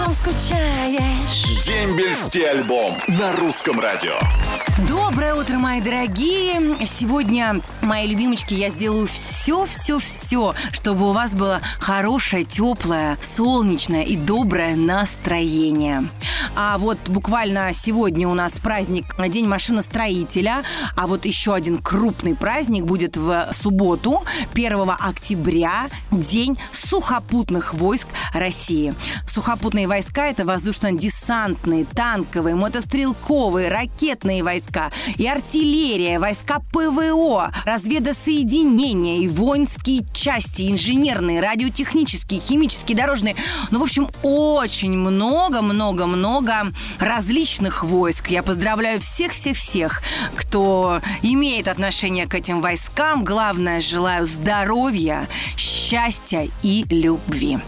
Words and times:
Потом 0.00 0.14
скучаешь. 0.14 1.64
Дембельский 1.64 2.48
альбом 2.48 2.96
на 3.06 3.36
русском 3.36 3.78
радио. 3.78 4.14
Доброе 4.88 5.34
утро, 5.34 5.58
мои 5.58 5.82
дорогие! 5.82 6.86
Сегодня, 6.86 7.60
мои 7.82 8.06
любимочки, 8.06 8.54
я 8.54 8.70
сделаю 8.70 9.06
все-все-все, 9.06 10.54
чтобы 10.72 11.10
у 11.10 11.12
вас 11.12 11.32
было 11.32 11.60
хорошее, 11.78 12.44
теплое, 12.44 13.18
солнечное 13.20 14.02
и 14.04 14.16
доброе 14.16 14.74
настроение. 14.74 16.08
А 16.56 16.78
вот 16.78 16.98
буквально 17.06 17.70
сегодня 17.74 18.26
у 18.26 18.34
нас 18.34 18.52
праздник 18.52 19.04
День 19.28 19.46
машиностроителя, 19.46 20.62
а 20.96 21.06
вот 21.06 21.26
еще 21.26 21.54
один 21.54 21.78
крупный 21.78 22.34
праздник 22.34 22.84
будет 22.84 23.18
в 23.18 23.50
субботу, 23.52 24.22
1 24.54 24.90
октября, 24.98 25.88
День 26.10 26.58
сухопутных 26.72 27.74
войск 27.74 28.08
России. 28.32 28.94
Сухопутные 29.26 29.86
войска– 29.90 30.26
это 30.28 30.44
воздушно-десантные, 30.44 31.84
танковые, 31.84 32.54
мотострелковые, 32.54 33.68
ракетные 33.68 34.44
войска 34.44 34.90
и 35.16 35.26
артиллерия, 35.26 36.20
войска 36.20 36.60
ПВО, 36.72 37.52
разведосоединения 37.64 39.18
и 39.18 39.28
воинские 39.28 40.06
части, 40.14 40.70
инженерные, 40.70 41.40
радиотехнические, 41.40 42.40
химические, 42.40 42.96
дорожные. 42.96 43.34
Ну, 43.72 43.80
в 43.80 43.82
общем, 43.82 44.08
очень 44.22 44.96
много-много-много 44.96 46.72
различных 47.00 47.82
войск. 47.82 48.28
Я 48.28 48.44
поздравляю 48.44 49.00
всех-всех-всех, 49.00 50.02
кто 50.36 51.00
имеет 51.22 51.66
отношение 51.66 52.28
к 52.28 52.36
этим 52.36 52.60
войскам. 52.60 53.24
Главное, 53.24 53.80
желаю 53.80 54.24
здоровья, 54.24 55.26
счастья 55.56 55.79
и 56.62 56.84
любви. 56.90 57.58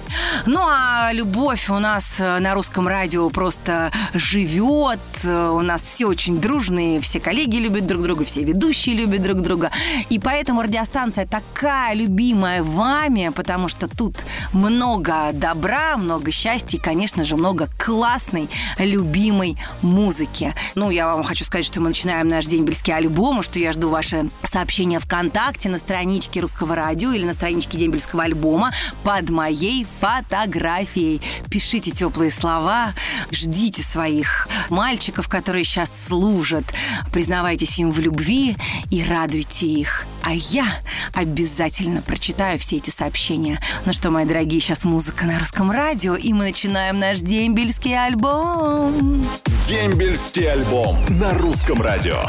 Ну, 0.46 0.60
а 0.60 1.12
любовь 1.12 1.68
у 1.70 1.78
нас 1.78 2.20
э, 2.20 2.38
на 2.38 2.54
русском 2.54 2.86
радио 2.86 3.28
просто 3.30 3.92
живет. 4.14 5.00
У 5.24 5.60
нас 5.60 5.82
все 5.82 6.06
очень 6.06 6.40
дружные, 6.40 7.00
все 7.00 7.20
коллеги 7.20 7.56
любят 7.58 7.86
друг 7.86 8.02
друга, 8.02 8.24
все 8.24 8.42
ведущие 8.42 8.94
любят 8.96 9.22
друг 9.22 9.42
друга. 9.42 9.70
И 10.08 10.18
поэтому 10.18 10.62
радиостанция 10.62 11.26
такая 11.26 11.94
любимая 11.94 12.62
вами, 12.62 13.30
потому 13.34 13.68
что 13.68 13.86
тут 13.86 14.16
много 14.52 15.30
добра, 15.34 15.98
много 15.98 16.30
счастья 16.30 16.78
и, 16.78 16.80
конечно 16.80 17.24
же, 17.24 17.36
много 17.36 17.68
классной, 17.78 18.48
любимой 18.78 19.58
музыки. 19.82 20.54
Ну, 20.74 20.90
я 20.90 21.06
вам 21.06 21.22
хочу 21.22 21.44
сказать, 21.44 21.66
что 21.66 21.80
мы 21.80 21.88
начинаем 21.88 22.28
наш 22.28 22.46
день 22.46 22.62
Дембельский 22.62 22.94
альбом, 22.94 23.42
что 23.42 23.58
я 23.58 23.72
жду 23.72 23.88
ваши 23.88 24.30
сообщения 24.44 25.00
ВКонтакте 25.00 25.68
на 25.68 25.78
страничке 25.78 26.40
Русского 26.40 26.76
радио 26.76 27.10
или 27.10 27.24
на 27.24 27.32
страничке 27.32 27.76
Дембельского 27.76 28.22
альбома 28.22 28.72
под 29.02 29.30
моей 29.30 29.84
фотографией. 30.00 31.20
Пишите 31.50 31.90
теплые 31.90 32.30
слова, 32.30 32.94
ждите 33.32 33.82
своих 33.82 34.46
мальчиков, 34.68 35.11
которые 35.28 35.64
сейчас 35.64 35.90
служат, 36.06 36.64
признавайтесь 37.12 37.78
им 37.78 37.90
в 37.90 37.98
любви 37.98 38.56
и 38.90 39.04
радуйте 39.04 39.66
их. 39.66 40.06
А 40.22 40.32
я 40.32 40.80
обязательно 41.14 42.02
прочитаю 42.02 42.58
все 42.58 42.76
эти 42.76 42.90
сообщения. 42.90 43.60
Ну 43.84 43.92
что, 43.92 44.10
мои 44.10 44.24
дорогие, 44.24 44.60
сейчас 44.60 44.84
музыка 44.84 45.26
на 45.26 45.38
русском 45.38 45.70
радио, 45.70 46.14
и 46.14 46.32
мы 46.32 46.44
начинаем 46.44 46.98
наш 46.98 47.18
дембельский 47.18 47.98
альбом. 47.98 49.24
Дембельский 49.66 50.50
альбом 50.50 50.98
на 51.08 51.32
русском 51.38 51.82
радио. 51.82 52.22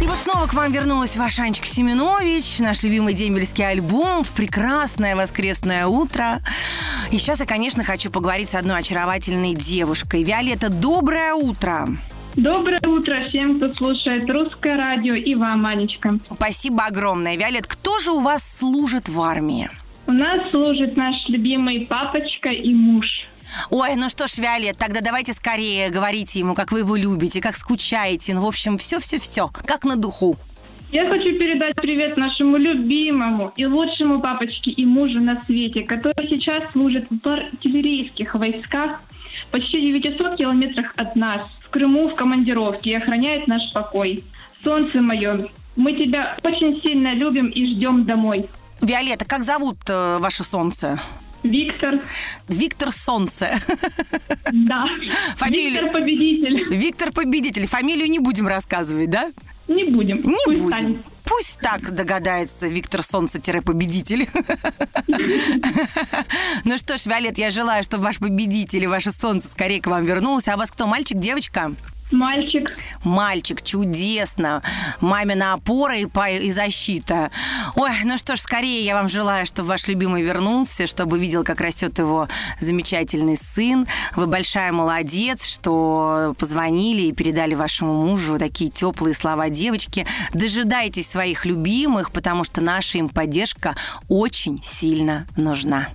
И 0.00 0.06
вот 0.06 0.16
снова 0.16 0.46
к 0.46 0.54
вам 0.54 0.72
вернулась 0.72 1.16
ваша 1.16 1.42
Анечка 1.42 1.66
Семенович, 1.66 2.58
наш 2.60 2.82
любимый 2.82 3.12
дембельский 3.12 3.68
альбом 3.68 4.24
в 4.24 4.30
прекрасное 4.30 5.14
воскресное 5.14 5.86
утро. 5.86 6.40
И 7.10 7.18
сейчас 7.18 7.40
я, 7.40 7.46
конечно, 7.46 7.84
хочу 7.84 8.10
поговорить 8.10 8.48
с 8.48 8.54
одной 8.54 8.78
очаровательной 8.78 9.54
девушкой. 9.54 10.22
Виолетта, 10.22 10.70
доброе 10.70 11.34
утро! 11.34 11.86
Доброе 12.36 12.80
утро 12.86 13.24
всем, 13.28 13.56
кто 13.56 13.74
слушает 13.74 14.30
русское 14.30 14.76
радио 14.76 15.14
и 15.14 15.34
вам, 15.34 15.66
Анечка. 15.66 16.18
Спасибо 16.32 16.84
огромное. 16.84 17.36
Виолет, 17.36 17.66
кто 17.66 17.98
же 17.98 18.12
у 18.12 18.20
вас 18.20 18.58
служит 18.58 19.08
в 19.08 19.20
армии? 19.20 19.68
У 20.06 20.12
нас 20.12 20.48
служит 20.50 20.96
наш 20.96 21.16
любимый 21.28 21.86
папочка 21.86 22.50
и 22.50 22.72
муж. 22.72 23.26
Ой, 23.70 23.96
ну 23.96 24.08
что 24.08 24.28
ж, 24.28 24.38
Виолет, 24.38 24.78
тогда 24.78 25.00
давайте 25.00 25.32
скорее 25.32 25.90
говорите 25.90 26.38
ему, 26.38 26.54
как 26.54 26.70
вы 26.70 26.80
его 26.80 26.94
любите, 26.94 27.40
как 27.40 27.56
скучаете. 27.56 28.34
Ну, 28.34 28.42
в 28.42 28.46
общем, 28.46 28.78
все-все-все, 28.78 29.50
как 29.66 29.84
на 29.84 29.96
духу. 29.96 30.36
Я 30.92 31.08
хочу 31.08 31.36
передать 31.38 31.74
привет 31.76 32.16
нашему 32.16 32.56
любимому 32.56 33.52
и 33.56 33.66
лучшему 33.66 34.20
папочке 34.20 34.70
и 34.70 34.84
мужу 34.84 35.20
на 35.20 35.42
свете, 35.46 35.82
который 35.82 36.28
сейчас 36.28 36.70
служит 36.72 37.06
в 37.10 37.28
артиллерийских 37.28 38.34
войсках 38.34 39.00
почти 39.50 39.80
900 39.80 40.36
километрах 40.36 40.92
от 40.96 41.14
нас, 41.16 41.42
в 41.70 41.72
Крыму 41.72 42.08
в 42.08 42.16
командировке 42.16 42.90
и 42.90 42.94
охраняет 42.94 43.46
наш 43.46 43.72
покой. 43.72 44.24
Солнце 44.64 45.00
мое, 45.00 45.46
мы 45.76 45.92
тебя 45.92 46.36
очень 46.42 46.80
сильно 46.82 47.14
любим 47.14 47.46
и 47.46 47.64
ждем 47.64 48.04
домой. 48.04 48.46
Виолетта, 48.80 49.24
как 49.24 49.44
зовут 49.44 49.76
э, 49.88 50.18
ваше 50.18 50.42
солнце? 50.42 50.98
Виктор. 51.44 52.00
Виктор 52.48 52.90
Солнце. 52.92 53.60
Да. 54.52 54.88
Фамилия... 55.36 55.70
Виктор 55.70 55.92
Победитель. 55.92 56.74
Виктор 56.74 57.12
Победитель. 57.12 57.68
Фамилию 57.68 58.10
не 58.10 58.18
будем 58.18 58.48
рассказывать, 58.48 59.08
да? 59.08 59.30
Не 59.68 59.84
будем. 59.84 60.16
Не 60.16 60.36
Пусть 60.44 60.60
будем. 60.60 60.76
станет. 60.76 60.96
Пусть 61.30 61.60
так 61.60 61.94
догадается 61.94 62.66
Виктор 62.66 63.04
Солнце-победитель. 63.04 64.28
Ну 66.64 66.76
что 66.76 66.98
ж, 66.98 67.06
Виолет, 67.06 67.38
я 67.38 67.50
желаю, 67.50 67.84
чтобы 67.84 68.04
ваш 68.04 68.18
победитель 68.18 68.82
и 68.82 68.86
ваше 68.86 69.12
солнце 69.12 69.48
скорее 69.48 69.80
к 69.80 69.86
вам 69.86 70.04
вернулось. 70.04 70.48
А 70.48 70.56
у 70.56 70.58
вас 70.58 70.70
кто, 70.70 70.86
мальчик, 70.88 71.18
девочка? 71.18 71.72
Мальчик. 72.10 72.76
Мальчик, 73.04 73.62
чудесно. 73.62 74.62
Мамина 75.00 75.54
опора 75.54 75.96
и, 75.96 76.06
па- 76.06 76.28
и 76.28 76.50
защита. 76.50 77.30
Ой, 77.76 77.90
ну 78.04 78.18
что 78.18 78.36
ж, 78.36 78.40
скорее 78.40 78.84
я 78.84 78.94
вам 78.94 79.08
желаю, 79.08 79.46
чтобы 79.46 79.68
ваш 79.68 79.86
любимый 79.86 80.22
вернулся, 80.22 80.86
чтобы 80.86 81.18
видел, 81.18 81.44
как 81.44 81.60
растет 81.60 81.98
его 81.98 82.28
замечательный 82.60 83.36
сын. 83.36 83.86
Вы 84.16 84.26
большая 84.26 84.72
молодец, 84.72 85.46
что 85.46 86.34
позвонили 86.38 87.02
и 87.02 87.12
передали 87.12 87.54
вашему 87.54 88.04
мужу 88.06 88.38
такие 88.38 88.70
теплые 88.70 89.14
слова 89.14 89.48
девочки. 89.48 90.06
Дожидайтесь 90.34 91.08
своих 91.08 91.46
любимых, 91.46 92.10
потому 92.12 92.44
что 92.44 92.60
наша 92.60 92.98
им 92.98 93.08
поддержка 93.08 93.76
очень 94.08 94.60
сильно 94.62 95.26
нужна. 95.36 95.88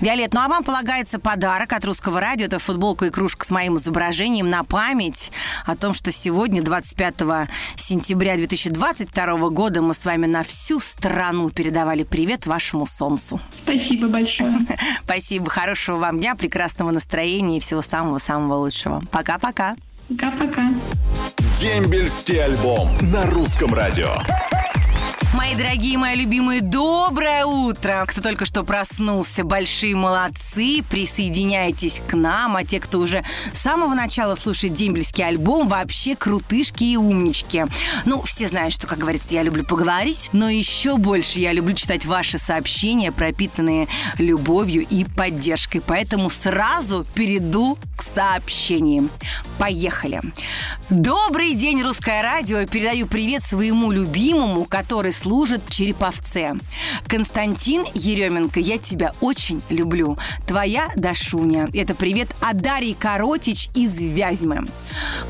Виолет, 0.00 0.32
ну 0.32 0.40
а 0.40 0.48
вам 0.48 0.62
полагается 0.62 1.18
подарок 1.18 1.72
от 1.72 1.84
русского 1.84 2.20
радио. 2.20 2.46
Это 2.46 2.60
футболка 2.60 3.06
и 3.06 3.10
кружка 3.10 3.44
с 3.44 3.50
моим 3.50 3.76
изображением 3.76 4.48
на 4.48 4.62
память 4.62 5.32
о 5.66 5.74
том, 5.74 5.92
что 5.92 6.12
сегодня, 6.12 6.62
25 6.62 7.14
сентября 7.76 8.36
2022 8.36 9.50
года, 9.50 9.82
мы 9.82 9.94
с 9.94 10.04
вами 10.04 10.26
на 10.26 10.44
всю 10.44 10.78
страну 10.78 11.50
передавали 11.50 12.04
привет 12.04 12.46
вашему 12.46 12.86
солнцу. 12.86 13.40
Спасибо 13.64 14.06
большое. 14.06 14.60
Спасибо, 15.04 15.50
хорошего 15.50 15.96
вам 15.96 16.18
дня, 16.18 16.36
прекрасного 16.36 16.92
настроения 16.92 17.56
и 17.56 17.60
всего 17.60 17.82
самого-самого 17.82 18.54
лучшего. 18.54 19.02
Пока-пока. 19.10 19.74
Пока-пока. 20.08 20.70
Дембельский 21.58 22.40
альбом 22.44 22.88
на 23.00 23.26
русском 23.26 23.74
радио. 23.74 24.14
Мои 25.34 25.54
дорогие, 25.54 25.98
мои 25.98 26.16
любимые, 26.16 26.62
доброе 26.62 27.44
утро! 27.44 28.02
Кто 28.08 28.22
только 28.22 28.46
что 28.46 28.64
проснулся, 28.64 29.44
большие 29.44 29.94
молодцы, 29.94 30.82
присоединяйтесь 30.88 32.00
к 32.08 32.14
нам, 32.14 32.56
а 32.56 32.64
те, 32.64 32.80
кто 32.80 32.98
уже 32.98 33.22
с 33.52 33.60
самого 33.60 33.94
начала 33.94 34.36
слушает 34.36 34.72
дембельский 34.72 35.26
альбом, 35.26 35.68
вообще 35.68 36.16
крутышки 36.16 36.84
и 36.84 36.96
умнички. 36.96 37.66
Ну, 38.06 38.22
все 38.22 38.48
знают, 38.48 38.72
что, 38.72 38.86
как 38.86 38.98
говорится, 38.98 39.28
я 39.32 39.42
люблю 39.42 39.66
поговорить, 39.66 40.30
но 40.32 40.48
еще 40.48 40.96
больше 40.96 41.40
я 41.40 41.52
люблю 41.52 41.74
читать 41.74 42.06
ваши 42.06 42.38
сообщения, 42.38 43.12
пропитанные 43.12 43.86
любовью 44.16 44.86
и 44.88 45.04
поддержкой. 45.04 45.82
Поэтому 45.86 46.30
сразу 46.30 47.04
перейду 47.14 47.76
к 47.98 48.02
сообщениям. 48.02 49.10
Поехали. 49.58 50.22
Добрый 50.88 51.54
день, 51.54 51.82
Русское 51.82 52.22
радио. 52.22 52.64
Передаю 52.66 53.06
привет 53.06 53.42
своему 53.42 53.90
любимому, 53.90 54.64
который 54.64 55.12
служит 55.18 55.68
Череповце. 55.68 56.54
Константин 57.06 57.84
Еременко, 57.94 58.60
я 58.60 58.78
тебя 58.78 59.12
очень 59.20 59.60
люблю. 59.68 60.16
Твоя 60.46 60.88
Дашуня. 60.96 61.68
Это 61.74 61.94
привет 61.94 62.28
от 62.40 62.58
Дарьи 62.58 62.94
Коротич 62.94 63.68
из 63.74 64.00
Вязьмы. 64.00 64.66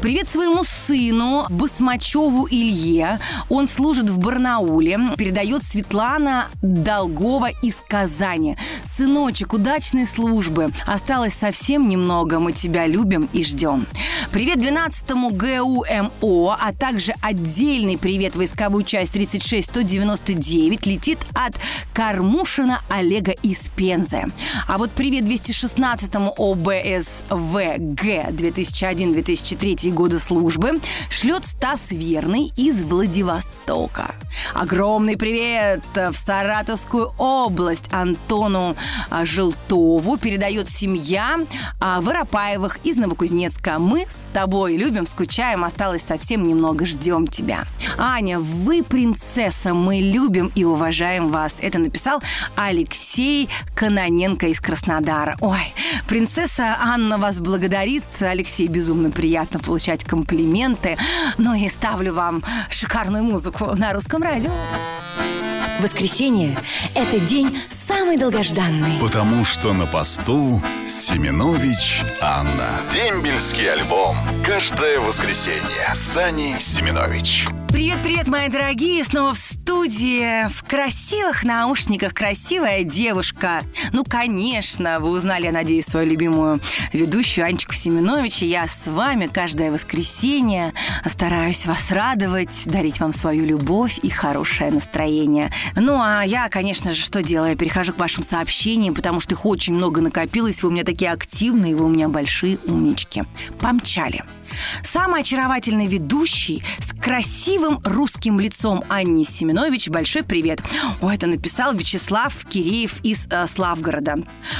Привет 0.02 0.29
своему 0.29 0.62
сыну 0.64 1.46
Басмачеву 1.49 2.46
Илье. 2.50 3.19
Он 3.49 3.67
служит 3.67 4.11
в 4.11 4.19
Барнауле. 4.19 4.99
Передает 5.17 5.62
Светлана 5.62 6.46
Долгова 6.62 7.50
из 7.62 7.76
Казани. 7.76 8.56
Сыночек, 8.85 9.55
удачной 9.55 10.06
службы. 10.06 10.70
Осталось 10.87 11.35
совсем 11.35 11.88
немного. 11.88 12.38
Мы 12.40 12.52
тебя 12.52 12.87
любим 12.87 13.29
и 13.32 13.43
ждем. 13.43 13.87
Привет 14.32 14.58
12-му 14.58 15.31
ГУМО, 15.31 16.58
а 16.61 16.73
также 16.73 17.14
отдельный 17.23 17.96
привет 17.96 18.37
войсковую 18.37 18.85
часть 18.85 19.17
36-199 19.78 20.88
летит 20.88 21.19
от 21.34 21.54
Кармушина 21.92 22.80
Олега 22.88 23.32
из 23.32 23.69
Пензы. 23.69 24.25
А 24.66 24.78
вот 24.78 24.90
привет 24.90 25.25
216-му 25.25 26.34
ОБСВГ 26.36 28.02
2001-2003 28.32 29.90
года 29.92 30.19
службы 30.19 30.80
шлет 31.10 31.44
Стас 31.44 31.90
Верный 31.90 32.50
из 32.56 32.84
Владивостока. 32.84 34.14
Огромный 34.54 35.16
привет 35.16 35.82
в 35.94 36.14
Саратовскую 36.14 37.12
область 37.19 37.84
Антону 37.92 38.76
а, 39.10 39.25
Желтову 39.25 40.16
передает 40.16 40.69
семья 40.69 41.38
а, 41.80 42.00
Воропаевых 42.00 42.78
из 42.84 42.96
Новокузнецка. 42.96 43.78
Мы 43.78 44.02
с 44.02 44.26
тобой 44.32 44.76
любим, 44.76 45.06
скучаем, 45.06 45.64
осталось 45.64 46.02
совсем 46.02 46.46
немного, 46.46 46.86
ждем 46.86 47.26
тебя. 47.26 47.64
Аня, 47.96 48.38
вы 48.38 48.82
принцесса, 48.82 49.67
мы 49.74 50.00
любим 50.00 50.50
и 50.54 50.64
уважаем 50.64 51.28
вас. 51.28 51.56
Это 51.60 51.78
написал 51.78 52.22
Алексей 52.56 53.48
Каноненко 53.74 54.48
из 54.48 54.60
Краснодара. 54.60 55.36
Ой, 55.40 55.72
принцесса 56.06 56.76
Анна 56.80 57.18
вас 57.18 57.38
благодарит. 57.40 58.04
Алексей, 58.20 58.68
безумно 58.68 59.10
приятно 59.10 59.58
получать 59.58 60.04
комплименты. 60.04 60.96
Ну 61.38 61.54
и 61.54 61.68
ставлю 61.68 62.14
вам 62.14 62.42
шикарную 62.70 63.24
музыку 63.24 63.74
на 63.76 63.92
русском 63.92 64.22
радио. 64.22 64.50
Воскресенье– 65.80 66.58
это 66.94 67.20
день 67.20 67.56
самый 67.68 68.16
долгожданный. 68.16 68.98
Потому 69.00 69.44
что 69.44 69.72
на 69.72 69.86
посту 69.86 70.60
Семенович 70.88 72.02
Анна. 72.20 72.68
Дембельский 72.92 73.70
альбом. 73.70 74.16
Каждое 74.44 74.98
воскресенье. 74.98 75.94
Сани 75.94 76.56
Семенович. 76.58 77.46
Привет-привет, 77.70 78.28
мои 78.28 78.48
дорогие! 78.48 79.04
Снова 79.04 79.34
в 79.34 79.38
студии, 79.38 80.48
в 80.48 80.64
красивых 80.64 81.44
наушниках, 81.44 82.14
красивая 82.14 82.82
девушка. 82.82 83.62
Ну, 83.92 84.04
конечно, 84.04 84.98
вы 85.00 85.10
узнали, 85.10 85.44
я 85.44 85.52
надеюсь, 85.52 85.84
свою 85.84 86.08
любимую 86.08 86.60
ведущую 86.94 87.44
Анечку 87.44 87.74
Семенович. 87.74 88.38
Я 88.38 88.66
с 88.66 88.86
вами 88.86 89.26
каждое 89.26 89.70
воскресенье 89.70 90.72
стараюсь 91.06 91.66
вас 91.66 91.90
радовать, 91.90 92.62
дарить 92.64 93.00
вам 93.00 93.12
свою 93.12 93.44
любовь 93.44 93.98
и 94.02 94.08
хорошее 94.08 94.70
настроение. 94.70 95.52
Ну, 95.76 96.00
а 96.00 96.22
я, 96.22 96.48
конечно 96.48 96.94
же, 96.94 97.04
что 97.04 97.22
делаю? 97.22 97.54
Перехожу 97.54 97.92
к 97.92 97.98
вашим 97.98 98.22
сообщениям, 98.22 98.94
потому 98.94 99.20
что 99.20 99.34
их 99.34 99.44
очень 99.44 99.74
много 99.74 100.00
накопилось. 100.00 100.62
Вы 100.62 100.70
у 100.70 100.72
меня 100.72 100.84
такие 100.84 101.12
активные, 101.12 101.76
вы 101.76 101.84
у 101.84 101.88
меня 101.88 102.08
большие 102.08 102.58
умнички. 102.66 103.24
Помчали. 103.60 104.24
Самый 104.82 105.22
очаровательный 105.22 105.86
ведущий 105.86 106.62
с 106.78 106.88
красивым 107.00 107.80
русским 107.84 108.40
лицом 108.40 108.82
Анни 108.88 109.24
Семенович. 109.24 109.88
Большой 109.88 110.24
привет. 110.24 110.60
Ой, 111.00 111.14
это 111.14 111.26
написал 111.26 111.74
Вячеслав 111.74 112.44
Киреев 112.44 113.00
из 113.02 113.26
э, 113.30 113.46
Славгорода. 113.46 114.18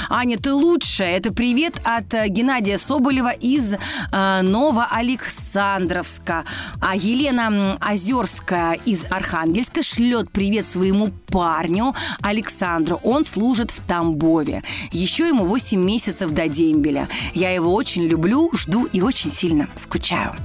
Аня, 0.09 0.37
ты 0.37 0.53
лучшая. 0.53 1.17
Это 1.17 1.33
привет 1.33 1.81
от 1.83 2.13
э, 2.13 2.27
Геннадия 2.27 2.77
Соболева 2.77 3.31
из 3.31 3.73
э, 3.73 4.41
Новоалександровска. 4.41 6.45
А 6.81 6.95
Елена 6.95 7.77
Озерская 7.79 8.73
из 8.85 9.05
Архангельска 9.11 9.83
шлет 9.83 10.31
привет 10.31 10.65
своему 10.65 11.09
парню 11.27 11.93
Александру. 12.21 12.99
Он 13.03 13.25
служит 13.25 13.71
в 13.71 13.85
Тамбове. 13.85 14.63
Еще 14.91 15.27
ему 15.27 15.45
8 15.45 15.79
месяцев 15.79 16.31
до 16.31 16.47
дембеля. 16.47 17.09
Я 17.33 17.51
его 17.51 17.73
очень 17.73 18.03
люблю, 18.03 18.49
жду 18.53 18.85
и 18.85 19.01
очень 19.01 19.31
сильно 19.31 19.67
скучаю. 19.79 20.35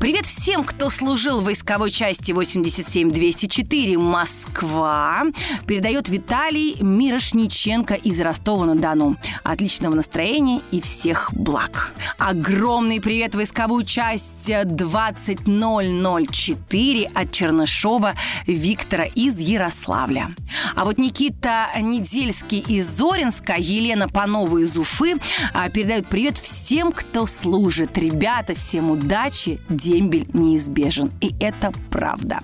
Привет 0.00 0.26
всем, 0.26 0.64
кто 0.64 0.90
служил 0.90 1.40
в 1.40 1.44
войсковой 1.44 1.90
части 1.90 2.32
87204 2.32 3.98
Москва. 3.98 5.24
Передает 5.66 6.08
Виталий 6.08 6.76
Мирошниченко 6.80 7.94
из 7.94 8.20
Ростова-на-Дону. 8.20 9.16
Отличного 9.44 9.94
настроения 9.94 10.60
и 10.70 10.80
всех 10.80 11.32
благ. 11.32 11.92
Огромный 12.18 13.00
привет 13.00 13.34
войсковую 13.34 13.84
часть 13.84 14.46
20004 14.46 17.10
от 17.14 17.32
Чернышова 17.32 18.14
Виктора 18.46 19.04
из 19.04 19.38
Ярославля. 19.38 20.34
А 20.74 20.84
вот 20.84 20.98
Никита 20.98 21.68
Недельский 21.80 22.60
из 22.60 22.88
Зоринска, 22.88 23.54
Елена 23.58 24.08
Панова 24.08 24.58
из 24.58 24.76
Уфы 24.76 25.16
а, 25.52 25.68
передают 25.68 26.08
привет 26.08 26.38
всем, 26.38 26.92
кто 26.92 27.26
служит. 27.26 27.98
Ребята, 27.98 28.54
всем 28.78 28.92
удачи, 28.92 29.60
дембель 29.68 30.28
неизбежен. 30.32 31.10
И 31.20 31.34
это 31.40 31.72
правда. 31.90 32.38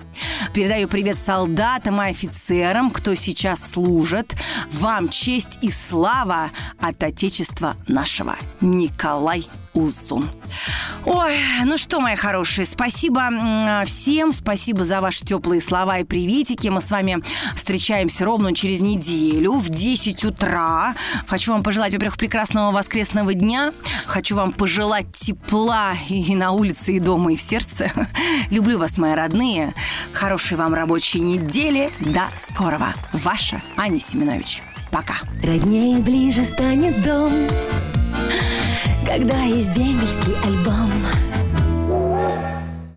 Передаю 0.53 0.89
привет 0.89 1.17
солдатам 1.17 2.01
и 2.01 2.09
офицерам, 2.09 2.91
кто 2.91 3.15
сейчас 3.15 3.61
служит. 3.71 4.35
Вам 4.69 5.07
честь 5.07 5.59
и 5.61 5.71
слава 5.71 6.51
от 6.77 7.01
Отечества 7.03 7.77
нашего. 7.87 8.35
Николай 8.59 9.47
Узун. 9.75 10.29
Ой, 11.05 11.37
ну 11.65 11.77
что, 11.77 11.99
мои 11.99 12.15
хорошие, 12.15 12.65
спасибо 12.65 13.29
всем, 13.85 14.33
спасибо 14.33 14.85
за 14.85 15.01
ваши 15.01 15.23
теплые 15.23 15.61
слова 15.61 15.99
и 15.99 16.03
приветики. 16.03 16.69
Мы 16.69 16.81
с 16.81 16.89
вами 16.89 17.21
встречаемся 17.55 18.25
ровно 18.25 18.55
через 18.55 18.79
неделю 18.79 19.53
в 19.53 19.69
10 19.69 20.23
утра. 20.25 20.95
Хочу 21.27 21.51
вам 21.51 21.61
пожелать, 21.61 21.93
во-первых, 21.93 22.17
прекрасного 22.17 22.71
воскресного 22.71 23.33
дня. 23.33 23.73
Хочу 24.05 24.35
вам 24.35 24.51
пожелать 24.51 25.11
тепла 25.11 25.93
и 26.09 26.35
на 26.35 26.51
улице, 26.51 26.93
и 26.93 26.99
дома, 26.99 27.33
и 27.33 27.35
в 27.35 27.41
сердце. 27.41 27.91
Люблю 28.49 28.79
вас, 28.79 28.97
мои 28.97 29.13
родные. 29.13 29.75
Хорошей 30.13 30.57
вам 30.57 30.73
рабочей 30.73 31.19
недели. 31.19 31.91
До 31.99 32.23
скорого. 32.37 32.93
Ваша 33.11 33.61
Аня 33.77 33.99
Семенович. 33.99 34.63
Пока. 34.91 35.15
Роднее 35.43 35.99
ближе 35.99 36.45
станет 36.45 37.03
дом, 37.03 37.33
когда 39.05 39.41
есть 39.43 39.73
дембельский 39.73 40.35
альбом. 40.43 40.91